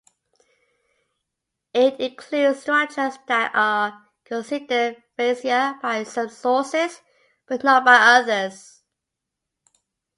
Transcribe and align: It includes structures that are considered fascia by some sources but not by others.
It 1.75 1.99
includes 1.99 2.63
structures 2.63 3.19
that 3.27 3.51
are 3.53 4.03
considered 4.25 5.03
fascia 5.15 5.77
by 5.79 6.01
some 6.05 6.29
sources 6.29 7.01
but 7.47 7.63
not 7.63 7.85
by 7.85 7.97
others. 7.97 8.81